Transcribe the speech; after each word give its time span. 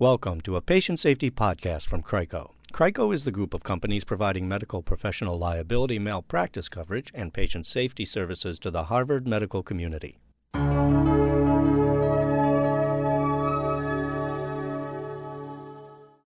Welcome 0.00 0.42
to 0.42 0.54
a 0.54 0.60
patient 0.60 1.00
safety 1.00 1.28
podcast 1.28 1.88
from 1.88 2.02
Crico. 2.02 2.54
Crico 2.70 3.10
is 3.10 3.24
the 3.24 3.32
group 3.32 3.52
of 3.52 3.64
companies 3.64 4.04
providing 4.04 4.46
medical 4.46 4.80
professional 4.80 5.36
liability 5.36 5.98
malpractice 5.98 6.68
coverage 6.68 7.10
and 7.14 7.34
patient 7.34 7.66
safety 7.66 8.04
services 8.04 8.60
to 8.60 8.70
the 8.70 8.84
Harvard 8.84 9.26
medical 9.26 9.64
community. 9.64 10.20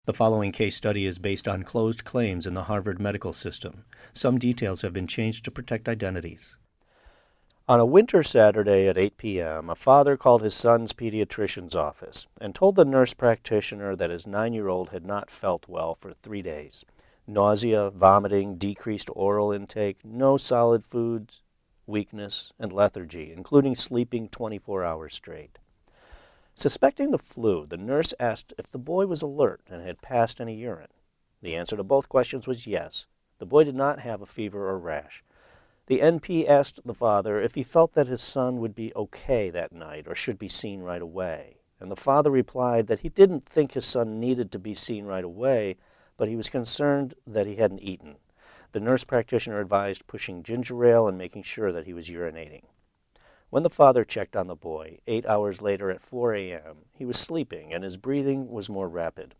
The 0.05 0.13
following 0.13 0.53
case 0.53 0.77
study 0.77 1.07
is 1.07 1.19
based 1.19 1.49
on 1.49 1.63
closed 1.63 2.05
claims 2.05 2.47
in 2.47 2.53
the 2.53 2.65
Harvard 2.65 3.01
medical 3.01 3.33
system. 3.33 3.87
Some 4.13 4.39
details 4.39 4.83
have 4.83 4.93
been 4.93 5.07
changed 5.07 5.47
to 5.47 5.51
protect 5.51 5.89
identities. 5.89 6.59
On 7.69 7.79
a 7.79 7.87
winter 7.87 8.25
Saturday 8.25 8.89
at 8.89 8.99
8 8.99 9.17
p.m., 9.17 9.71
a 9.71 9.77
father 9.77 10.17
called 10.17 10.43
his 10.43 10.53
son's 10.53 10.93
pediatrician's 10.93 11.77
office 11.77 12.27
and 12.41 12.57
told 12.57 12.75
the 12.75 12.85
nurse 12.85 13.15
practitioner 13.15 13.95
that 13.95 14.11
his 14.11 14.27
nine 14.27 14.53
year 14.53 14.67
old 14.67 14.89
had 14.89 15.07
not 15.07 15.31
felt 15.31 15.69
well 15.69 15.95
for 15.95 16.13
three 16.13 16.43
days. 16.43 16.85
Nausea, 17.25 17.91
vomiting, 17.91 18.57
decreased 18.57 19.09
oral 19.15 19.53
intake, 19.53 20.05
no 20.05 20.37
solid 20.37 20.83
foods, 20.83 21.43
weakness, 21.87 22.53
and 22.59 22.73
lethargy, 22.73 23.33
including 23.33 23.77
sleeping 23.77 24.29
24 24.29 24.83
hours 24.83 25.15
straight. 25.15 25.61
Suspecting 26.57 27.13
the 27.13 27.19
flu, 27.19 27.65
the 27.65 27.77
nurse 27.77 28.13
asked 28.19 28.53
if 28.59 28.69
the 28.73 28.79
boy 28.79 29.07
was 29.07 29.23
alert 29.23 29.61
and 29.69 29.87
had 29.87 30.03
passed 30.03 30.41
any 30.41 30.57
urine. 30.57 30.89
The 31.41 31.55
answer 31.55 31.77
to 31.77 31.85
both 31.85 32.09
questions 32.09 32.49
was 32.49 32.67
yes. 32.67 33.07
The 33.39 33.47
boy 33.47 33.63
did 33.63 33.77
not 33.77 34.01
have 34.01 34.21
a 34.21 34.27
fever 34.27 34.69
or 34.69 34.81
rash. 34.81 35.23
The 35.93 36.01
NP 36.01 36.49
asked 36.49 36.81
the 36.87 36.95
father 36.95 37.39
if 37.39 37.55
he 37.55 37.63
felt 37.63 37.93
that 37.93 38.07
his 38.07 38.23
son 38.23 38.61
would 38.61 38.75
be 38.75 38.95
okay 38.97 39.51
that 39.51 39.73
night 39.73 40.07
or 40.09 40.15
should 40.15 40.39
be 40.39 40.49
seen 40.49 40.81
right 40.81 41.03
away. 41.03 41.59
And 41.79 41.91
the 41.91 41.97
father 41.97 42.31
replied 42.31 42.87
that 42.87 43.01
he 43.01 43.11
didn't 43.11 43.47
think 43.47 43.73
his 43.73 43.85
son 43.85 44.19
needed 44.19 44.51
to 44.53 44.59
be 44.59 44.73
seen 44.73 45.05
right 45.05 45.23
away, 45.23 45.77
but 46.17 46.29
he 46.29 46.35
was 46.35 46.49
concerned 46.49 47.13
that 47.27 47.47
he 47.47 47.57
hadn't 47.57 47.83
eaten. 47.83 48.17
The 48.73 48.81
nurse 48.81 49.05
practitioner 49.05 49.61
advised 49.61 50.07
pushing 50.07 50.43
ginger 50.43 50.83
ale 50.83 51.09
and 51.09 51.19
making 51.19 51.43
sure 51.43 51.71
that 51.73 51.85
he 51.85 51.93
was 51.93 52.09
urinating. 52.09 52.63
When 53.51 53.63
the 53.63 53.69
father 53.69 54.03
checked 54.03 54.35
on 54.35 54.47
the 54.47 54.55
boy, 54.57 55.01
eight 55.07 55.27
hours 55.27 55.61
later 55.61 55.91
at 55.91 56.01
4 56.01 56.35
a.m., 56.35 56.87
he 56.95 57.05
was 57.05 57.19
sleeping 57.19 57.75
and 57.75 57.85
his 57.85 57.99
breathing 57.99 58.49
was 58.49 58.71
more 58.71 58.89
rapid. 58.89 59.35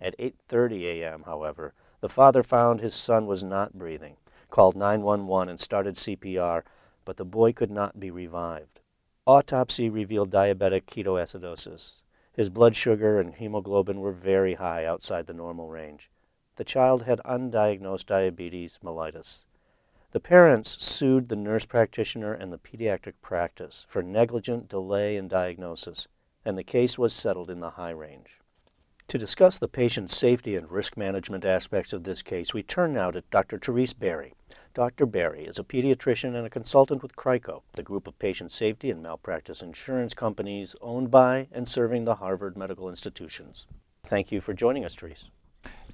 At 0.00 0.18
8.30 0.18 0.82
a.m., 0.82 1.22
however, 1.24 1.72
the 2.00 2.08
father 2.08 2.42
found 2.42 2.80
his 2.80 2.96
son 2.96 3.26
was 3.26 3.44
not 3.44 3.74
breathing, 3.74 4.16
called 4.54 4.76
911 4.76 5.48
and 5.48 5.58
started 5.58 5.96
CPR, 5.96 6.62
but 7.04 7.16
the 7.16 7.24
boy 7.24 7.52
could 7.52 7.72
not 7.72 7.98
be 7.98 8.08
revived. 8.08 8.82
Autopsy 9.26 9.90
revealed 9.90 10.30
diabetic 10.30 10.84
ketoacidosis. 10.84 12.02
His 12.32 12.50
blood 12.50 12.76
sugar 12.76 13.18
and 13.18 13.34
hemoglobin 13.34 13.98
were 13.98 14.12
very 14.12 14.54
high 14.54 14.84
outside 14.84 15.26
the 15.26 15.34
normal 15.34 15.70
range. 15.70 16.08
The 16.54 16.62
child 16.62 17.02
had 17.02 17.18
undiagnosed 17.24 18.06
diabetes 18.06 18.78
mellitus. 18.80 19.44
The 20.12 20.20
parents 20.20 20.80
sued 20.84 21.30
the 21.30 21.34
nurse 21.34 21.66
practitioner 21.66 22.32
and 22.32 22.52
the 22.52 22.58
pediatric 22.58 23.14
practice 23.20 23.84
for 23.88 24.04
negligent 24.04 24.68
delay 24.68 25.16
in 25.16 25.26
diagnosis, 25.26 26.06
and 26.44 26.56
the 26.56 26.62
case 26.62 26.96
was 26.96 27.12
settled 27.12 27.50
in 27.50 27.58
the 27.58 27.70
high 27.70 27.90
range. 27.90 28.38
To 29.08 29.18
discuss 29.18 29.58
the 29.58 29.68
patient's 29.68 30.16
safety 30.16 30.56
and 30.56 30.70
risk 30.70 30.96
management 30.96 31.44
aspects 31.44 31.92
of 31.92 32.04
this 32.04 32.22
case, 32.22 32.52
we 32.52 32.62
turn 32.62 32.94
now 32.94 33.10
to 33.10 33.22
Dr. 33.30 33.58
Therese 33.58 33.92
Berry. 33.92 34.34
Dr. 34.72 35.06
Berry 35.06 35.44
is 35.44 35.58
a 35.58 35.62
pediatrician 35.62 36.34
and 36.34 36.46
a 36.46 36.50
consultant 36.50 37.00
with 37.00 37.14
CRICO, 37.14 37.62
the 37.74 37.82
group 37.82 38.08
of 38.08 38.18
patient 38.18 38.50
safety 38.50 38.90
and 38.90 39.02
malpractice 39.02 39.62
insurance 39.62 40.14
companies 40.14 40.74
owned 40.80 41.12
by 41.12 41.46
and 41.52 41.68
serving 41.68 42.04
the 42.04 42.16
Harvard 42.16 42.56
medical 42.56 42.88
institutions. 42.88 43.68
Thank 44.02 44.32
you 44.32 44.40
for 44.40 44.52
joining 44.52 44.84
us, 44.84 44.96
Therese. 44.96 45.30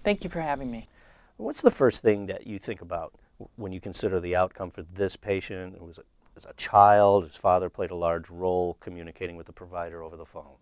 Thank 0.03 0.25
you 0.25 0.31
for 0.31 0.41
having 0.41 0.71
me. 0.71 0.89
What's 1.37 1.61
the 1.61 1.71
first 1.71 2.01
thing 2.01 2.25
that 2.27 2.47
you 2.47 2.59
think 2.59 2.81
about 2.81 3.13
when 3.57 3.73
you 3.73 3.81
consider 3.81 4.19
the 4.19 4.37
outcome 4.37 4.71
for 4.71 4.83
this 4.83 5.17
patient, 5.17 5.77
who 5.79 5.85
was 5.85 5.99
a, 5.99 6.03
as 6.37 6.47
a 6.47 6.55
child, 6.55 7.25
his 7.25 7.37
father 7.37 7.69
played 7.69 7.91
a 7.91 7.97
large 7.97 8.31
role 8.31 8.79
communicating 8.81 9.37
with 9.37 9.47
the 9.47 9.53
provider 9.53 10.03
over 10.03 10.17
the 10.17 10.25
phone. 10.25 10.57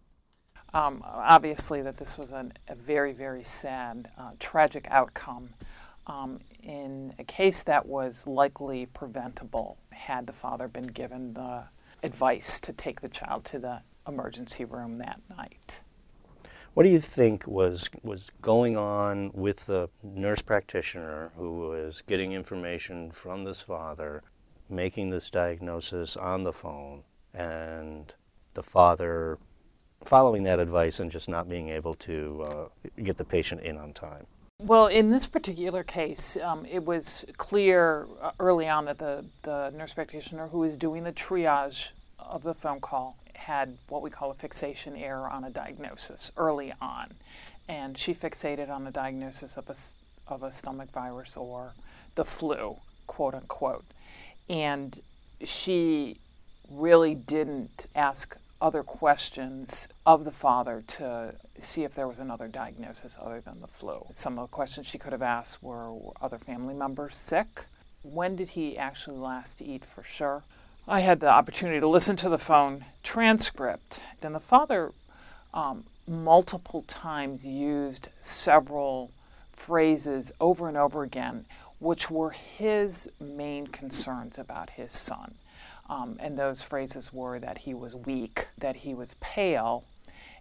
Um, 0.75 1.03
obviously, 1.05 1.83
that 1.83 1.97
this 1.97 2.19
was 2.19 2.31
an, 2.31 2.53
a 2.69 2.75
very, 2.75 3.13
very 3.13 3.43
sad, 3.43 4.11
uh, 4.19 4.33
tragic 4.39 4.87
outcome 4.91 5.51
um, 6.07 6.41
in 6.63 7.15
a 7.19 7.25
case 7.25 7.63
that 7.63 7.87
was 7.87 8.27
likely 8.27 8.87
preventable 8.87 9.79
had 9.91 10.27
the 10.27 10.33
father 10.33 10.69
been 10.69 10.87
given 10.87 11.35
the 11.35 11.65
advice 12.03 12.61
to 12.61 12.73
take 12.73 13.01
the 13.01 13.09
child 13.09 13.45
to 13.45 13.59
the 13.59 13.83
emergency 14.07 14.65
room 14.65 14.97
that 14.97 15.21
night. 15.37 15.83
What 16.75 16.85
do 16.85 16.91
you 16.91 17.01
think 17.01 17.47
was 17.47 17.91
was 18.03 18.31
going 18.41 18.77
on 18.77 19.33
with 19.35 19.67
the 19.67 19.91
nurse 20.03 20.43
practitioner 20.43 21.33
who 21.37 21.69
was 21.69 22.03
getting 22.07 22.33
information 22.33 23.11
from 23.11 23.45
this 23.45 23.61
father, 23.61 24.23
making 24.69 25.11
this 25.11 25.29
diagnosis 25.29 26.17
on 26.17 26.45
the 26.45 26.53
phone, 26.53 27.03
and 27.35 28.15
the 28.55 28.63
father 28.63 29.39
following 30.05 30.45
that 30.45 30.59
advice 30.59 31.01
and 31.01 31.11
just 31.11 31.29
not 31.29 31.49
being 31.49 31.69
able 31.69 31.95
to 31.95 32.45
uh, 32.49 33.03
get 33.03 33.17
the 33.17 33.25
patient 33.25 33.63
in 33.63 33.77
on 33.77 33.93
time? 33.93 34.27
Well, 34.61 34.89
in 34.89 35.11
this 35.11 35.27
particular 35.27 35.85
case, 35.85 36.37
um, 36.37 36.67
it 36.67 36.85
was 36.85 37.25
clear 37.37 38.09
uh, 38.21 38.33
early 38.41 38.69
on 38.69 38.87
that 38.87 38.99
the, 38.99 39.25
the 39.43 39.71
nurse 39.71 39.93
practitioner 39.93 40.49
who 40.49 40.59
was 40.59 40.77
doing 40.77 41.05
the 41.05 41.13
triage 41.13 41.93
of 42.19 42.43
the 42.43 42.55
phone 42.55 42.81
call 42.81 43.17
had 43.35 43.79
what 43.89 44.03
we 44.03 44.11
call 44.11 44.33
a 44.33 44.35
fixation 44.35 44.97
error 44.97 45.31
on 45.31 45.45
a 45.45 45.51
diagnosis 45.51 46.33
early 46.37 46.73
on. 46.81 47.15
And 47.69 47.97
she 47.97 48.13
fixated 48.13 48.69
on 48.69 48.83
the 48.83 48.91
diagnosis 48.91 49.57
of 49.57 49.71
a, 49.71 49.75
of 50.33 50.43
a 50.43 50.51
stomach 50.51 50.91
virus 50.91 51.37
or 51.37 51.75
the 52.17 52.25
flu, 52.25 52.79
quote 53.07 53.35
unquote. 53.35 53.85
And 54.49 54.99
she 55.45 56.19
really 56.69 57.15
didn't 57.15 57.87
ask 57.95 58.37
other 58.61 58.83
questions 58.83 59.89
of 60.05 60.25
the 60.25 60.33
father 60.33 60.83
to 60.87 61.35
see 61.59 61.85
if 61.85 61.95
there 61.95 62.09
was 62.09 62.19
another 62.19 62.49
diagnosis 62.49 63.17
other 63.21 63.41
than 63.41 63.61
the 63.61 63.69
flu. 63.69 64.07
Some 64.13 64.39
of 64.39 64.45
the 64.49 64.55
questions 64.55 64.87
she 64.87 64.99
could 64.99 65.13
have 65.13 65.23
asked 65.23 65.63
were, 65.63 65.93
were 65.93 66.13
other 66.21 66.39
family 66.39 66.75
members 66.75 67.17
sick? 67.17 67.67
When 68.03 68.37
did 68.37 68.51
he 68.51 68.77
actually 68.77 69.19
last 69.19 69.63
eat 69.63 69.85
for 69.85 70.03
sure? 70.03 70.45
I 70.87 71.01
had 71.01 71.21
the 71.21 71.29
opportunity 71.29 71.81
to 71.81 71.89
listen 71.89 72.17
to 72.17 72.29
the 72.29 72.39
phone 72.39 72.87
transcript, 73.03 74.01
and 74.23 74.35
the 74.35 74.41
father 74.41 74.93
um, 75.53 75.85
multiple 76.07 76.83
times 76.83 77.45
used 77.45 78.09
several 78.21 79.11
phrases 79.53 80.33
over 80.41 80.67
and 80.69 80.77
over 80.77 81.03
again, 81.03 81.45
which 81.79 82.11
were 82.11 82.31
his 82.31 83.09
main 83.21 83.67
concerns 83.67 84.39
about 84.39 84.71
his 84.71 84.93
son. 84.93 85.35
Um, 85.89 86.17
and 86.21 86.37
those 86.37 86.61
phrases 86.61 87.13
were 87.13 87.39
that 87.39 87.59
he 87.59 87.73
was 87.73 87.95
weak, 87.95 88.49
that 88.59 88.77
he 88.77 88.95
was 88.95 89.15
pale, 89.21 89.85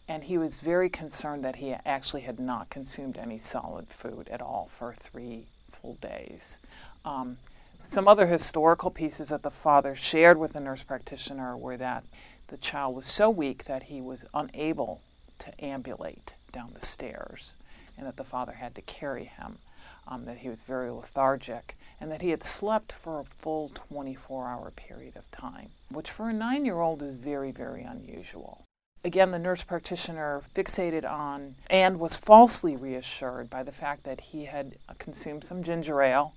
and 0.07 0.25
he 0.25 0.37
was 0.37 0.61
very 0.61 0.89
concerned 0.89 1.43
that 1.45 1.57
he 1.57 1.73
actually 1.85 2.21
had 2.21 2.39
not 2.39 2.69
consumed 2.69 3.17
any 3.17 3.39
solid 3.39 3.87
food 3.89 4.27
at 4.29 4.41
all 4.41 4.67
for 4.69 4.93
three 4.93 5.47
full 5.69 5.95
days. 5.95 6.59
Um, 7.05 7.37
some 7.81 8.07
other 8.07 8.27
historical 8.27 8.91
pieces 8.91 9.29
that 9.29 9.43
the 9.43 9.51
father 9.51 9.95
shared 9.95 10.37
with 10.37 10.53
the 10.53 10.59
nurse 10.59 10.83
practitioner 10.83 11.55
were 11.55 11.77
that 11.77 12.03
the 12.47 12.57
child 12.57 12.95
was 12.95 13.05
so 13.05 13.29
weak 13.29 13.65
that 13.65 13.83
he 13.83 14.01
was 14.01 14.25
unable 14.33 15.01
to 15.39 15.63
ambulate 15.63 16.35
down 16.51 16.71
the 16.73 16.81
stairs, 16.81 17.55
and 17.97 18.05
that 18.05 18.17
the 18.17 18.23
father 18.23 18.53
had 18.53 18.75
to 18.75 18.81
carry 18.81 19.25
him, 19.25 19.59
um, 20.07 20.25
that 20.25 20.39
he 20.39 20.49
was 20.49 20.63
very 20.63 20.89
lethargic, 20.89 21.76
and 21.99 22.11
that 22.11 22.21
he 22.21 22.29
had 22.29 22.43
slept 22.43 22.91
for 22.91 23.19
a 23.19 23.25
full 23.25 23.69
24 23.69 24.47
hour 24.47 24.71
period 24.71 25.15
of 25.15 25.29
time, 25.31 25.69
which 25.89 26.11
for 26.11 26.29
a 26.29 26.33
nine 26.33 26.65
year 26.65 26.79
old 26.79 27.01
is 27.01 27.13
very, 27.13 27.51
very 27.51 27.83
unusual. 27.83 28.63
Again, 29.03 29.31
the 29.31 29.39
nurse 29.39 29.63
practitioner 29.63 30.41
fixated 30.53 31.09
on 31.09 31.55
and 31.69 31.99
was 31.99 32.17
falsely 32.17 32.75
reassured 32.75 33.49
by 33.49 33.63
the 33.63 33.71
fact 33.71 34.03
that 34.03 34.21
he 34.21 34.45
had 34.45 34.75
consumed 34.97 35.43
some 35.43 35.63
ginger 35.63 36.01
ale 36.01 36.33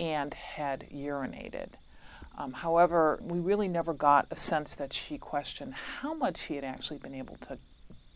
and 0.00 0.34
had 0.34 0.86
urinated. 0.92 1.70
Um, 2.36 2.52
however, 2.54 3.18
we 3.22 3.40
really 3.40 3.68
never 3.68 3.92
got 3.92 4.26
a 4.30 4.36
sense 4.36 4.74
that 4.76 4.92
she 4.92 5.18
questioned 5.18 5.74
how 5.74 6.14
much 6.14 6.42
he 6.42 6.54
had 6.54 6.64
actually 6.64 6.98
been 6.98 7.14
able 7.14 7.36
to 7.36 7.58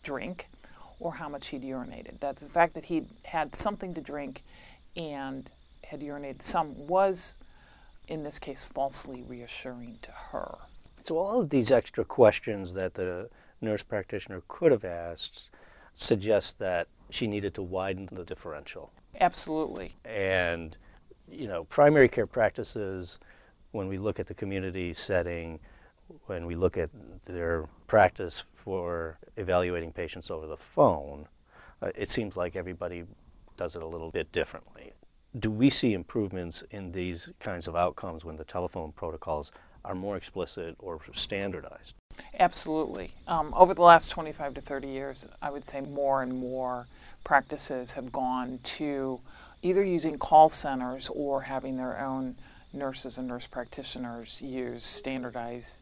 drink 0.01 0.47
or 0.99 1.15
how 1.15 1.27
much 1.27 1.47
he'd 1.47 1.63
urinated. 1.63 2.19
That 2.21 2.37
the 2.37 2.45
fact 2.45 2.73
that 2.75 2.85
he'd 2.85 3.09
had 3.25 3.53
something 3.53 3.93
to 3.93 4.01
drink 4.01 4.43
and 4.95 5.49
had 5.93 6.01
urinated 6.01 6.41
some 6.41 6.87
was, 6.87 7.37
in 8.07 8.23
this 8.23 8.39
case, 8.39 8.65
falsely 8.65 9.21
reassuring 9.21 9.99
to 10.01 10.11
her. 10.11 10.57
So, 11.03 11.17
all 11.17 11.41
of 11.41 11.49
these 11.49 11.71
extra 11.71 12.03
questions 12.03 12.73
that 12.73 12.95
the 12.95 13.29
nurse 13.61 13.83
practitioner 13.83 14.41
could 14.47 14.71
have 14.71 14.83
asked 14.83 15.51
suggest 15.93 16.57
that 16.59 16.87
she 17.09 17.27
needed 17.27 17.53
to 17.53 17.61
widen 17.61 18.09
the 18.11 18.25
differential. 18.25 18.91
Absolutely. 19.19 19.95
And 20.03 20.75
you 21.29 21.47
know, 21.47 21.63
primary 21.65 22.09
care 22.09 22.27
practices, 22.27 23.19
when 23.71 23.87
we 23.87 23.97
look 23.97 24.19
at 24.19 24.27
the 24.27 24.33
community 24.33 24.93
setting, 24.93 25.59
when 26.25 26.45
we 26.45 26.55
look 26.55 26.77
at 26.77 26.89
their 27.25 27.67
practice 27.87 28.43
for 28.55 29.19
evaluating 29.37 29.91
patients 29.91 30.31
over 30.31 30.47
the 30.47 30.57
phone, 30.57 31.27
uh, 31.81 31.91
it 31.95 32.09
seems 32.09 32.35
like 32.35 32.55
everybody 32.55 33.03
does 33.57 33.75
it 33.75 33.81
a 33.81 33.87
little 33.87 34.11
bit 34.11 34.31
differently. 34.31 34.93
Do 35.37 35.49
we 35.49 35.69
see 35.69 35.93
improvements 35.93 36.63
in 36.69 36.91
these 36.91 37.31
kinds 37.39 37.67
of 37.67 37.75
outcomes 37.75 38.23
when 38.23 38.37
the 38.37 38.43
telephone 38.43 38.91
protocols 38.91 39.51
are 39.83 39.95
more 39.95 40.15
explicit 40.15 40.75
or 40.77 41.01
standardized? 41.11 41.95
Absolutely. 42.39 43.13
Um, 43.27 43.51
over 43.55 43.73
the 43.73 43.81
last 43.81 44.11
25 44.11 44.53
to 44.53 44.61
30 44.61 44.87
years, 44.87 45.27
I 45.41 45.49
would 45.49 45.65
say 45.65 45.81
more 45.81 46.21
and 46.21 46.33
more 46.33 46.87
practices 47.23 47.93
have 47.93 48.11
gone 48.11 48.59
to 48.63 49.21
either 49.63 49.83
using 49.83 50.19
call 50.19 50.49
centers 50.49 51.09
or 51.09 51.41
having 51.41 51.77
their 51.77 51.99
own 51.99 52.35
nurses 52.71 53.17
and 53.17 53.27
nurse 53.27 53.47
practitioners 53.47 54.41
use 54.41 54.83
standardized 54.83 55.79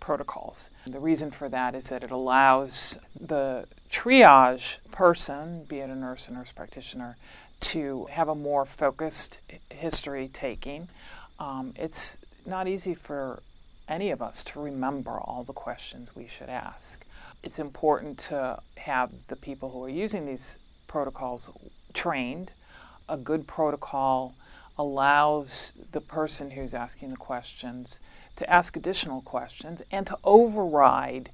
protocols. 0.00 0.70
The 0.86 1.00
reason 1.00 1.30
for 1.30 1.48
that 1.48 1.74
is 1.74 1.88
that 1.88 2.04
it 2.04 2.10
allows 2.10 2.98
the 3.18 3.66
triage 3.88 4.78
person, 4.90 5.64
be 5.64 5.78
it 5.78 5.90
a 5.90 5.94
nurse 5.94 6.28
or 6.28 6.32
nurse 6.32 6.52
practitioner, 6.52 7.16
to 7.64 8.06
have 8.10 8.28
a 8.28 8.34
more 8.34 8.66
focused 8.66 9.38
history 9.70 10.28
taking. 10.32 10.88
Um, 11.38 11.72
it's 11.76 12.18
not 12.46 12.68
easy 12.68 12.94
for 12.94 13.42
any 13.88 14.10
of 14.10 14.20
us 14.22 14.44
to 14.44 14.60
remember 14.60 15.18
all 15.18 15.44
the 15.44 15.52
questions 15.52 16.14
we 16.14 16.26
should 16.26 16.48
ask. 16.48 17.04
It's 17.42 17.58
important 17.58 18.18
to 18.30 18.60
have 18.78 19.26
the 19.28 19.36
people 19.36 19.70
who 19.70 19.84
are 19.84 19.88
using 19.88 20.26
these 20.26 20.58
protocols 20.86 21.50
trained. 21.92 22.52
A 23.08 23.16
good 23.16 23.46
protocol 23.46 24.34
allows 24.78 25.72
the 25.92 26.00
person 26.00 26.52
who's 26.52 26.74
asking 26.74 27.10
the 27.10 27.16
questions 27.16 28.00
to 28.36 28.48
ask 28.50 28.76
additional 28.76 29.20
questions 29.20 29.82
and 29.90 30.06
to 30.06 30.18
override 30.24 31.30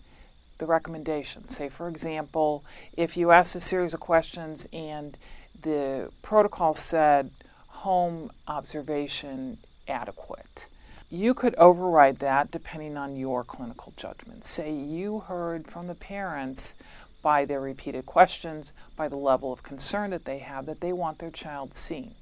the 0.58 0.66
recommendation. 0.66 1.48
Say, 1.48 1.68
for 1.68 1.88
example, 1.88 2.64
if 2.96 3.16
you 3.16 3.30
asked 3.30 3.54
a 3.54 3.60
series 3.60 3.94
of 3.94 4.00
questions 4.00 4.68
and 4.72 5.16
the 5.62 6.10
protocol 6.22 6.74
said 6.74 7.30
home 7.68 8.30
observation 8.46 9.58
adequate, 9.88 10.68
you 11.10 11.34
could 11.34 11.54
override 11.56 12.18
that 12.20 12.50
depending 12.50 12.96
on 12.96 13.16
your 13.16 13.42
clinical 13.42 13.92
judgment. 13.96 14.44
Say 14.44 14.72
you 14.72 15.20
heard 15.20 15.66
from 15.66 15.86
the 15.88 15.94
parents 15.94 16.76
by 17.22 17.44
their 17.44 17.60
repeated 17.60 18.06
questions, 18.06 18.72
by 18.96 19.08
the 19.08 19.16
level 19.16 19.52
of 19.52 19.62
concern 19.62 20.10
that 20.10 20.24
they 20.24 20.38
have, 20.38 20.66
that 20.66 20.80
they 20.80 20.92
want 20.92 21.18
their 21.18 21.30
child 21.30 21.74
seen, 21.74 22.14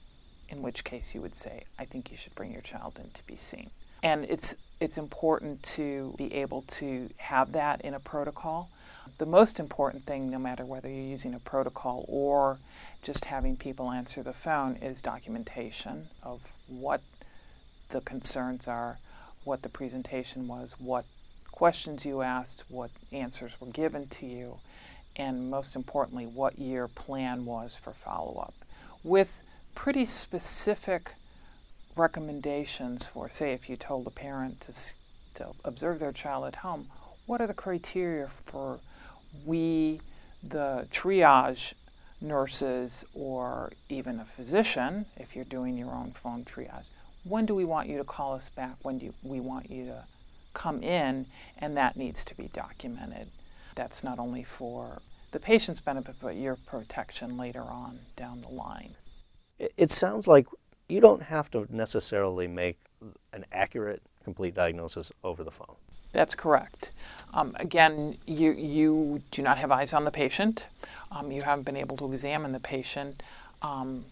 in 0.48 0.62
which 0.62 0.84
case 0.84 1.14
you 1.14 1.20
would 1.20 1.36
say, 1.36 1.64
I 1.78 1.84
think 1.84 2.10
you 2.10 2.16
should 2.16 2.34
bring 2.34 2.52
your 2.52 2.62
child 2.62 2.98
in 2.98 3.10
to 3.10 3.22
be 3.26 3.36
seen. 3.36 3.70
And 4.02 4.24
it's, 4.28 4.54
it's 4.80 4.96
important 4.96 5.62
to 5.64 6.14
be 6.16 6.32
able 6.34 6.62
to 6.62 7.10
have 7.16 7.52
that 7.52 7.80
in 7.82 7.94
a 7.94 8.00
protocol. 8.00 8.70
The 9.16 9.26
most 9.26 9.58
important 9.58 10.04
thing, 10.04 10.30
no 10.30 10.38
matter 10.38 10.64
whether 10.64 10.88
you're 10.88 11.00
using 11.00 11.34
a 11.34 11.38
protocol 11.38 12.04
or 12.08 12.58
just 13.02 13.26
having 13.26 13.56
people 13.56 13.90
answer 13.90 14.22
the 14.22 14.32
phone, 14.32 14.76
is 14.76 15.02
documentation 15.02 16.08
of 16.22 16.52
what 16.66 17.00
the 17.88 18.00
concerns 18.00 18.68
are, 18.68 18.98
what 19.44 19.62
the 19.62 19.68
presentation 19.68 20.46
was, 20.46 20.76
what 20.78 21.04
questions 21.50 22.04
you 22.04 22.22
asked, 22.22 22.64
what 22.68 22.90
answers 23.10 23.60
were 23.60 23.68
given 23.68 24.06
to 24.08 24.26
you, 24.26 24.58
and 25.16 25.50
most 25.50 25.74
importantly, 25.74 26.26
what 26.26 26.58
your 26.58 26.86
plan 26.86 27.44
was 27.44 27.76
for 27.76 27.92
follow 27.92 28.38
up. 28.38 28.54
With 29.02 29.42
pretty 29.74 30.04
specific 30.04 31.14
recommendations 31.96 33.06
for, 33.06 33.28
say, 33.28 33.52
if 33.52 33.68
you 33.68 33.76
told 33.76 34.06
a 34.06 34.10
parent 34.10 34.60
to, 34.60 34.72
to 35.34 35.52
observe 35.64 35.98
their 35.98 36.12
child 36.12 36.46
at 36.46 36.56
home, 36.56 36.88
what 37.26 37.40
are 37.40 37.46
the 37.46 37.54
criteria 37.54 38.28
for 38.28 38.80
we, 39.44 40.00
the 40.42 40.86
triage 40.90 41.74
nurses, 42.20 43.04
or 43.14 43.72
even 43.88 44.18
a 44.18 44.24
physician, 44.24 45.06
if 45.16 45.36
you're 45.36 45.44
doing 45.44 45.78
your 45.78 45.92
own 45.92 46.12
phone 46.12 46.44
triage, 46.44 46.86
when 47.24 47.46
do 47.46 47.54
we 47.54 47.64
want 47.64 47.88
you 47.88 47.98
to 47.98 48.04
call 48.04 48.34
us 48.34 48.48
back? 48.48 48.76
When 48.82 48.98
do 48.98 49.14
we 49.22 49.40
want 49.40 49.70
you 49.70 49.86
to 49.86 50.04
come 50.54 50.82
in? 50.82 51.26
And 51.58 51.76
that 51.76 51.96
needs 51.96 52.24
to 52.24 52.34
be 52.34 52.48
documented. 52.52 53.28
That's 53.74 54.02
not 54.02 54.18
only 54.18 54.42
for 54.42 55.00
the 55.30 55.38
patient's 55.38 55.80
benefit, 55.80 56.16
but 56.20 56.36
your 56.36 56.56
protection 56.56 57.36
later 57.36 57.62
on 57.62 58.00
down 58.16 58.42
the 58.42 58.48
line. 58.48 58.96
It 59.58 59.90
sounds 59.90 60.26
like 60.26 60.46
you 60.88 61.00
don't 61.00 61.22
have 61.22 61.50
to 61.50 61.66
necessarily 61.68 62.46
make 62.46 62.78
an 63.32 63.44
accurate, 63.52 64.02
complete 64.28 64.54
diagnosis 64.54 65.10
over 65.24 65.42
the 65.42 65.50
phone. 65.50 65.76
That's 66.12 66.34
correct. 66.34 66.90
Um, 67.32 67.54
again, 67.58 68.18
you, 68.26 68.52
you 68.52 69.22
do 69.30 69.42
not 69.42 69.56
have 69.58 69.70
eyes 69.70 69.92
on 69.92 70.04
the 70.04 70.10
patient. 70.10 70.66
Um, 71.10 71.32
you 71.32 71.42
haven't 71.42 71.64
been 71.64 71.76
able 71.76 71.96
to 71.98 72.12
examine 72.12 72.52
the 72.52 72.60
patient. 72.60 73.22
Um, 73.62 74.06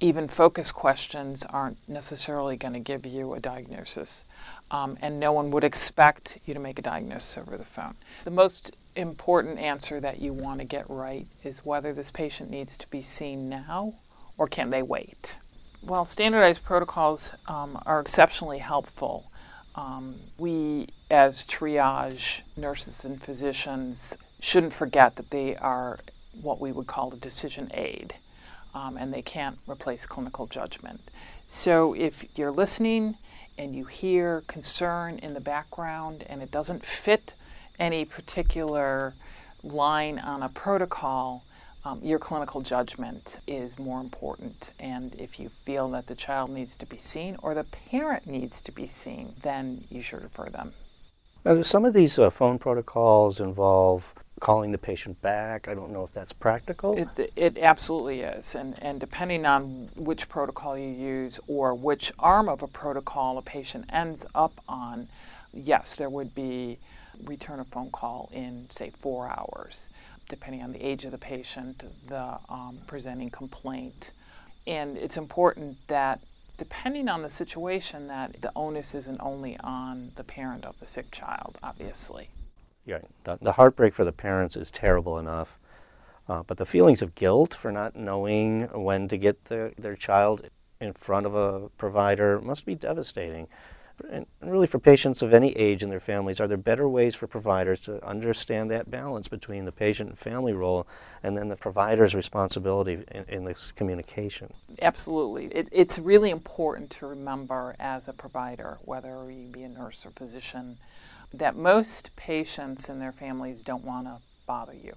even 0.00 0.28
focus 0.28 0.72
questions 0.72 1.44
aren't 1.44 1.76
necessarily 1.88 2.56
going 2.56 2.72
to 2.72 2.80
give 2.80 3.04
you 3.04 3.34
a 3.34 3.40
diagnosis. 3.40 4.24
Um, 4.70 4.96
and 5.00 5.20
no 5.20 5.32
one 5.32 5.50
would 5.50 5.64
expect 5.64 6.38
you 6.46 6.54
to 6.54 6.60
make 6.60 6.78
a 6.78 6.82
diagnosis 6.82 7.36
over 7.36 7.56
the 7.56 7.64
phone. 7.64 7.94
The 8.24 8.30
most 8.30 8.76
important 8.96 9.58
answer 9.58 10.00
that 10.00 10.20
you 10.20 10.32
want 10.32 10.60
to 10.60 10.66
get 10.66 10.88
right 10.88 11.26
is 11.42 11.64
whether 11.64 11.92
this 11.92 12.10
patient 12.10 12.50
needs 12.50 12.76
to 12.78 12.86
be 12.88 13.02
seen 13.02 13.48
now 13.48 13.94
or 14.38 14.46
can 14.46 14.70
they 14.70 14.82
wait. 14.82 15.36
Well, 15.82 16.04
standardized 16.04 16.64
protocols 16.64 17.32
um, 17.46 17.78
are 17.86 18.00
exceptionally 18.00 18.58
helpful. 18.58 19.29
Um, 19.74 20.16
we, 20.38 20.88
as 21.10 21.46
triage 21.46 22.42
nurses 22.56 23.04
and 23.04 23.22
physicians, 23.22 24.16
shouldn't 24.40 24.72
forget 24.72 25.16
that 25.16 25.30
they 25.30 25.56
are 25.56 25.98
what 26.40 26.60
we 26.60 26.72
would 26.72 26.86
call 26.86 27.12
a 27.12 27.16
decision 27.16 27.70
aid 27.74 28.14
um, 28.74 28.96
and 28.96 29.12
they 29.12 29.22
can't 29.22 29.58
replace 29.66 30.06
clinical 30.06 30.46
judgment. 30.46 31.00
So 31.46 31.94
if 31.94 32.24
you're 32.36 32.52
listening 32.52 33.16
and 33.58 33.74
you 33.74 33.84
hear 33.84 34.42
concern 34.46 35.18
in 35.18 35.34
the 35.34 35.40
background 35.40 36.24
and 36.28 36.42
it 36.42 36.50
doesn't 36.50 36.84
fit 36.84 37.34
any 37.78 38.04
particular 38.04 39.14
line 39.62 40.18
on 40.18 40.42
a 40.42 40.48
protocol, 40.48 41.44
um, 41.84 42.00
your 42.02 42.18
clinical 42.18 42.60
judgment 42.60 43.38
is 43.46 43.78
more 43.78 44.00
important. 44.00 44.70
And 44.78 45.14
if 45.14 45.40
you 45.40 45.48
feel 45.48 45.88
that 45.90 46.06
the 46.06 46.14
child 46.14 46.50
needs 46.50 46.76
to 46.76 46.86
be 46.86 46.98
seen 46.98 47.36
or 47.42 47.54
the 47.54 47.64
parent 47.64 48.26
needs 48.26 48.60
to 48.62 48.72
be 48.72 48.86
seen, 48.86 49.34
then 49.42 49.84
you 49.90 50.02
should 50.02 50.22
refer 50.22 50.48
them. 50.50 50.72
Now, 51.44 51.62
some 51.62 51.86
of 51.86 51.94
these 51.94 52.18
uh, 52.18 52.28
phone 52.28 52.58
protocols 52.58 53.40
involve 53.40 54.14
calling 54.40 54.72
the 54.72 54.78
patient 54.78 55.20
back. 55.22 55.68
I 55.68 55.74
don't 55.74 55.90
know 55.90 56.04
if 56.04 56.12
that's 56.12 56.32
practical. 56.32 56.96
It, 56.98 57.32
it 57.36 57.58
absolutely 57.58 58.20
is. 58.20 58.54
And, 58.54 58.82
and 58.82 59.00
depending 59.00 59.46
on 59.46 59.90
which 59.96 60.28
protocol 60.28 60.76
you 60.76 60.88
use 60.88 61.40
or 61.46 61.74
which 61.74 62.12
arm 62.18 62.48
of 62.48 62.62
a 62.62 62.66
protocol 62.66 63.38
a 63.38 63.42
patient 63.42 63.86
ends 63.90 64.26
up 64.34 64.60
on, 64.68 65.08
yes, 65.52 65.94
there 65.94 66.10
would 66.10 66.34
be 66.34 66.78
return 67.24 67.60
a 67.60 67.64
phone 67.64 67.90
call 67.90 68.30
in, 68.32 68.66
say, 68.70 68.90
four 68.98 69.28
hours, 69.28 69.88
depending 70.30 70.62
on 70.62 70.72
the 70.72 70.82
age 70.82 71.04
of 71.04 71.10
the 71.10 71.18
patient, 71.18 71.84
the 72.06 72.38
um, 72.48 72.78
presenting 72.86 73.28
complaint. 73.28 74.12
And 74.66 74.96
it's 74.96 75.18
important 75.18 75.76
that 75.88 76.20
depending 76.56 77.08
on 77.08 77.20
the 77.22 77.30
situation 77.30 78.06
that 78.06 78.40
the 78.40 78.52
onus 78.56 78.94
isn't 78.94 79.20
only 79.20 79.58
on 79.58 80.12
the 80.16 80.24
parent 80.24 80.64
of 80.64 80.78
the 80.78 80.86
sick 80.86 81.10
child 81.10 81.56
obviously 81.62 82.28
yeah, 82.84 82.98
the, 83.24 83.38
the 83.40 83.52
heartbreak 83.52 83.94
for 83.94 84.04
the 84.04 84.12
parents 84.12 84.56
is 84.56 84.70
terrible 84.70 85.18
enough. 85.18 85.58
Uh, 86.28 86.42
but 86.46 86.58
the 86.58 86.64
feelings 86.64 87.02
of 87.02 87.14
guilt 87.14 87.54
for 87.54 87.72
not 87.72 87.96
knowing 87.96 88.62
when 88.72 89.08
to 89.08 89.16
get 89.16 89.46
the, 89.46 89.72
their 89.78 89.96
child 89.96 90.48
in 90.80 90.92
front 90.92 91.26
of 91.26 91.34
a 91.34 91.68
provider 91.70 92.40
must 92.40 92.64
be 92.64 92.74
devastating. 92.74 93.48
And 94.10 94.26
really, 94.40 94.66
for 94.66 94.78
patients 94.78 95.22
of 95.22 95.34
any 95.34 95.52
age 95.56 95.82
and 95.82 95.90
their 95.90 96.00
families, 96.00 96.40
are 96.40 96.48
there 96.48 96.56
better 96.56 96.88
ways 96.88 97.14
for 97.14 97.26
providers 97.26 97.80
to 97.80 98.04
understand 98.06 98.70
that 98.70 98.90
balance 98.90 99.28
between 99.28 99.64
the 99.64 99.72
patient 99.72 100.10
and 100.10 100.18
family 100.18 100.52
role 100.52 100.86
and 101.22 101.36
then 101.36 101.48
the 101.48 101.56
provider's 101.56 102.14
responsibility 102.14 103.04
in, 103.10 103.24
in 103.28 103.44
this 103.44 103.72
communication? 103.72 104.52
Absolutely. 104.80 105.46
It, 105.46 105.68
it's 105.72 105.98
really 105.98 106.30
important 106.30 106.90
to 106.90 107.06
remember 107.06 107.76
as 107.78 108.08
a 108.08 108.12
provider, 108.12 108.78
whether 108.82 109.30
you 109.30 109.48
be 109.48 109.62
a 109.62 109.68
nurse 109.68 110.06
or 110.06 110.10
physician, 110.10 110.78
that 111.32 111.56
most 111.56 112.14
patients 112.16 112.88
and 112.88 113.00
their 113.00 113.12
families 113.12 113.62
don't 113.62 113.84
want 113.84 114.06
to 114.06 114.18
bother 114.46 114.74
you 114.74 114.94